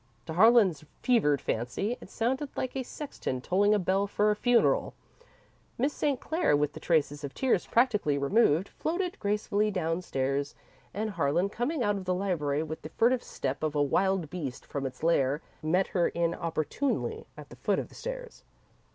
To 0.25 0.33
Harlan's 0.33 0.83
fevered 1.03 1.39
fancy, 1.39 1.95
it 2.01 2.09
sounded 2.09 2.49
like 2.55 2.75
a 2.75 2.81
sexton 2.81 3.39
tolling 3.39 3.75
a 3.75 3.77
bell 3.77 4.07
for 4.07 4.31
a 4.31 4.35
funeral. 4.35 4.95
Miss 5.77 5.93
St. 5.93 6.19
Clair, 6.19 6.57
with 6.57 6.73
the 6.73 6.79
traces 6.79 7.23
of 7.23 7.35
tears 7.35 7.67
practically 7.67 8.17
removed, 8.17 8.67
floated 8.67 9.19
gracefully 9.19 9.69
downstairs, 9.69 10.55
and 10.91 11.11
Harlan, 11.11 11.49
coming 11.49 11.83
out 11.83 11.97
of 11.97 12.05
the 12.05 12.15
library 12.15 12.63
with 12.63 12.81
the 12.81 12.89
furtive 12.89 13.21
step 13.21 13.61
of 13.61 13.75
a 13.75 13.83
wild 13.83 14.31
beast 14.31 14.65
from 14.65 14.87
its 14.87 15.03
lair, 15.03 15.39
met 15.61 15.85
her 15.89 16.07
inopportunely 16.07 17.27
at 17.37 17.49
the 17.49 17.55
foot 17.57 17.77
of 17.77 17.89
the 17.89 17.93
stairs. 17.93 18.43